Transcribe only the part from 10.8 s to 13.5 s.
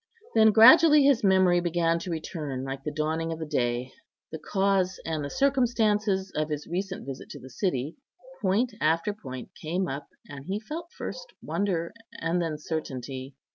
first wonder, and then certainty.